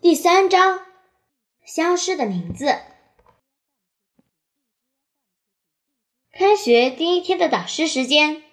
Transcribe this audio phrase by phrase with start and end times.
[0.00, 0.86] 第三章，
[1.64, 2.78] 消失的名字。
[6.30, 8.44] 开学第一天的导师时间，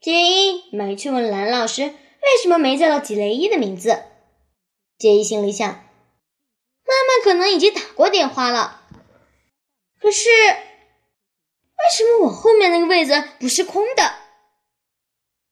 [0.00, 1.92] 杰伊没去问蓝老师为
[2.40, 4.04] 什么没叫到吉雷伊的名字。
[4.96, 8.80] 杰伊心里想，妈妈可能已经打过电话了。
[10.00, 14.14] 可是，为什么我后面那个位子不是空的？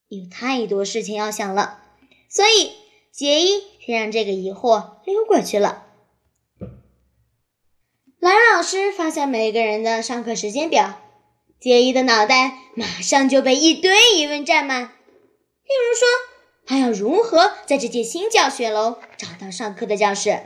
[0.06, 1.82] 有太多事情要想了，
[2.30, 2.76] 所以
[3.16, 3.64] 杰伊。
[3.86, 5.86] 先让这个疑惑溜过去了。
[8.18, 11.00] 蓝老师发下每个人的上课时间表，
[11.60, 14.82] 杰伊的脑袋马上就被一堆疑问占满。
[14.82, 16.08] 例如说，
[16.66, 20.40] 他要如何在这间新教学楼找到上课的教室？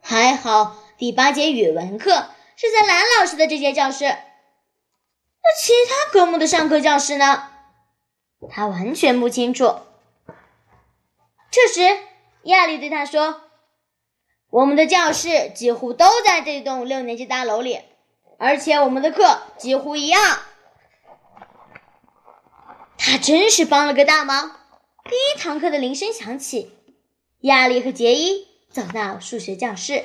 [0.00, 7.48] 还好第八节语文课是在蓝老师的这间教室，那其他科目的上课教室呢？
[8.48, 9.74] 他完全不清楚。
[11.52, 11.98] 这时。
[12.44, 13.42] 亚丽对他说
[14.50, 17.78] ：“我们的教室几乎都在这栋六年级大楼里，
[18.36, 20.40] 而且我们的课几乎一样。”
[22.98, 24.56] 他真是帮了个大忙。
[25.04, 26.72] 第一堂课的铃声响起，
[27.42, 30.04] 亚丽和杰伊走到数学教室。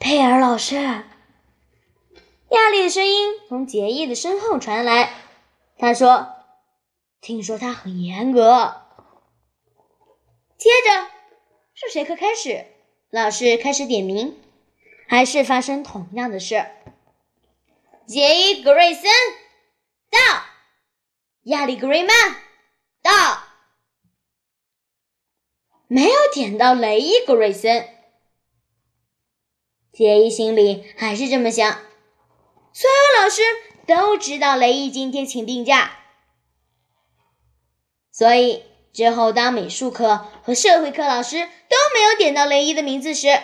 [0.00, 5.12] 佩尔老师，亚丽的声音从杰伊的身后传来。
[5.78, 6.34] 他说
[7.22, 8.80] ：“听说他很严格。”
[10.64, 11.10] 接着，
[11.74, 12.64] 数学课开始，
[13.10, 14.34] 老师开始点名，
[15.06, 16.64] 还是发生同样的事。
[18.06, 19.12] 杰伊·格瑞森
[20.10, 20.18] 到，
[21.42, 22.16] 亚历·格瑞曼
[23.02, 23.44] 到，
[25.86, 27.86] 没有点到雷伊·格瑞森。
[29.92, 31.72] 杰伊心里还是这么想：
[32.72, 33.42] 所有老师
[33.86, 35.98] 都知道雷伊今天请病假，
[38.10, 38.62] 所以。
[38.94, 43.42] 之后，当美术课和社会课老师都没有点到雷伊的名字时，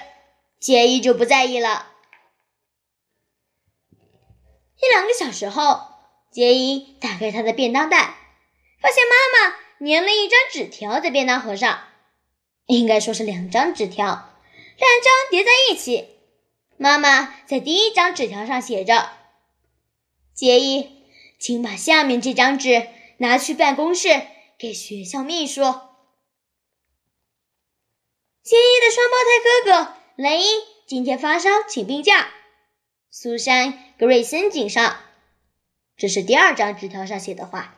[0.61, 1.89] 杰伊就不在意了。
[4.81, 5.89] 一两个小时后，
[6.31, 8.15] 杰伊打开他的便当袋，
[8.81, 11.81] 发现妈妈粘了一张纸条在便当盒上，
[12.67, 16.11] 应该说是两张纸条，两张叠在一起。
[16.77, 19.11] 妈妈在第一张纸条上写着
[20.33, 20.89] ：“杰伊，
[21.41, 22.87] 请把下面这张纸
[23.19, 24.09] 拿去办公室。”
[24.61, 25.63] 给学校秘书，
[28.43, 30.49] 杰伊的双胞胎哥哥雷伊
[30.87, 32.29] 今天发烧请病假。
[33.11, 35.01] 苏珊·格瑞森警上，
[35.97, 37.75] 这是第二张纸条上写的话。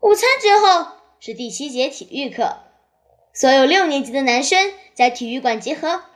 [0.00, 2.62] 午餐之后是第七节体育课，
[3.34, 6.06] 所有六年级的男生在体育馆集合。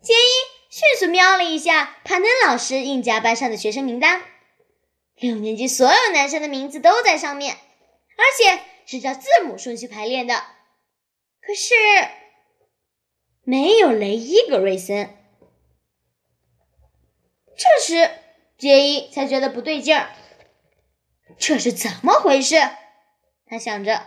[0.00, 4.24] 杰伊迅速瞄了一下帕登老师印加班上的学生名单。
[5.20, 7.56] 六年级所有男生的名字都在上面，
[8.16, 10.34] 而且是照字母顺序排列的。
[11.40, 11.74] 可是
[13.42, 15.16] 没有雷伊·格瑞森。
[17.56, 18.10] 这时
[18.56, 20.10] 杰伊才觉得不对劲儿，
[21.36, 22.56] 这是怎么回事？
[23.46, 24.06] 他想着。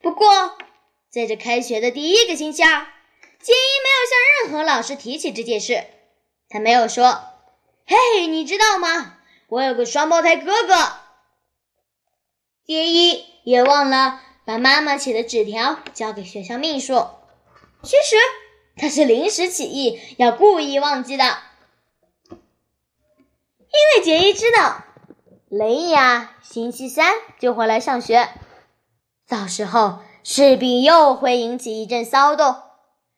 [0.00, 0.58] 不过
[1.08, 2.84] 在这开学的第一个星期二，
[3.40, 5.86] 杰伊没有向任何老师提起这件事。
[6.50, 7.37] 他没有说。
[7.88, 9.14] 嘿，你知道吗？
[9.48, 10.74] 我有个双胞胎哥哥。
[12.66, 17.06] 杰伊也忘了把妈妈写的纸条交给学校秘书。
[17.82, 18.16] 其实
[18.76, 21.24] 他是临时起意，要故意忘记的。
[22.30, 24.84] 因为杰伊知道
[25.48, 28.28] 雷亚星期三就会来上学，
[29.26, 32.52] 到时候势必又会引起一阵骚动，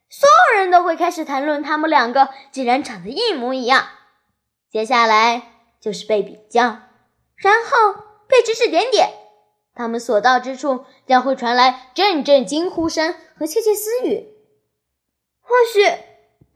[0.09, 3.89] 所有人都会开始谈论他们两个竟然长得一模一样。
[4.71, 5.43] 接下来
[5.81, 6.63] 就是被比较，
[7.37, 9.13] 然后被指指点点。
[9.75, 14.29] 他们所到之处将会传来阵阵惊呼声和窃窃私语，
[15.41, 15.85] 或许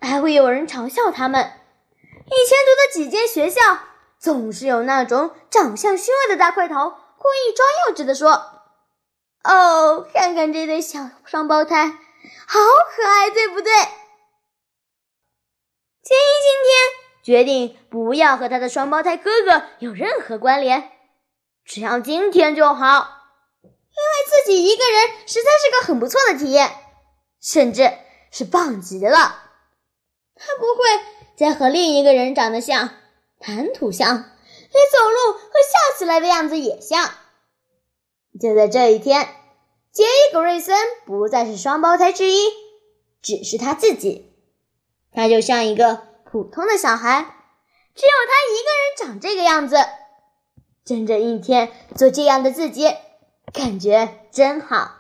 [0.01, 1.41] 还会有人嘲笑他们。
[2.27, 3.61] 以前读的几间学校，
[4.19, 6.75] 总是有那种长相虚伪的大块头，
[7.19, 8.63] 故意装幼稚的说
[9.45, 12.60] ：“哦，看看这对小双胞胎，好
[12.95, 13.72] 可爱，对不对？”
[16.03, 17.03] 杰伊今天。
[17.24, 20.91] 决定不要和他的双胞胎哥哥有任何关联，
[21.65, 23.22] 只要今天就好。
[23.62, 26.71] 因为自己一个人实在是个很不错的体验，
[27.41, 27.91] 甚至
[28.30, 29.10] 是棒极了。
[30.36, 30.84] 他不会
[31.34, 32.91] 再和另一个人长得像，
[33.41, 37.09] 谈吐像，连走路和笑起来的样子也像。
[38.38, 39.26] 就在这一天，
[39.92, 40.76] 杰伊·格瑞森
[41.06, 42.38] 不再是双胞胎之一，
[43.22, 44.30] 只是他自己。
[45.10, 46.14] 他就像一个。
[46.34, 47.22] 普通的小孩，
[47.95, 49.77] 只有他一个人长这个样子。
[50.84, 52.92] 整整一天做这样的自己，
[53.53, 54.97] 感觉真好。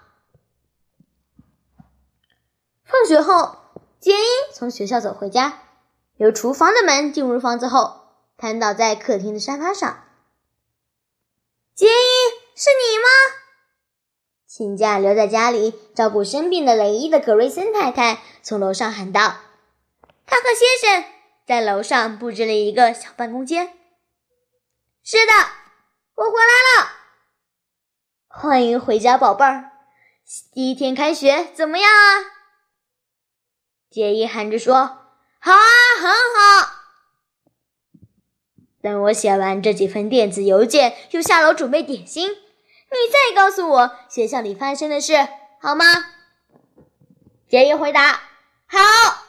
[2.84, 3.56] 放学后，
[3.98, 5.60] 杰伊从学校走回家，
[6.18, 8.02] 由厨房的门进入房子后，
[8.36, 10.04] 瘫倒在客厅的沙发上。
[11.74, 13.08] 杰伊，是你吗？
[14.46, 19.20] 请假留在家里照顾生病的雷伊的格瑞森太太从楼上喊道
[20.26, 21.13] ：“塔克先生
[21.46, 23.74] 在楼上布置了一个小办公间。
[25.04, 25.32] ”“是的，
[26.14, 26.92] 我回来了。
[28.28, 29.72] ”“欢迎回家，宝贝儿。
[30.52, 32.24] 第一天开学怎么样啊？”
[33.90, 34.74] 杰伊喊着说
[35.38, 35.60] ：“好啊，
[36.00, 36.70] 很好。”
[38.82, 42.30] 等我写完这几封电子邮件，就下楼准备点心。
[42.30, 45.28] 你再告诉我学校里发生的事
[45.60, 45.84] 好吗？
[47.48, 48.20] 杰伊回答
[48.66, 49.23] ：“好。”